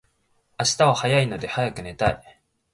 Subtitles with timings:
[0.57, 2.41] 明日は早いので早く寝たい